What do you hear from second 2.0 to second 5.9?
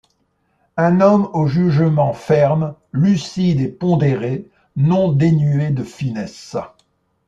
ferme, lucide et pondéré, non dénué de